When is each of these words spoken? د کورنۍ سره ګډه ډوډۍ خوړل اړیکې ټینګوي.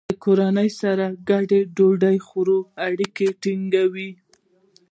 د 0.09 0.11
کورنۍ 0.23 0.69
سره 0.81 1.05
ګډه 1.29 1.59
ډوډۍ 1.75 2.17
خوړل 2.25 2.61
اړیکې 2.87 3.27
ټینګوي. 3.41 4.11